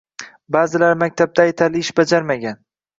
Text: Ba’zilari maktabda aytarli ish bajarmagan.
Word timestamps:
Ba’zilari 0.55 0.97
maktabda 1.03 1.47
aytarli 1.47 1.85
ish 1.87 1.95
bajarmagan. 2.03 2.63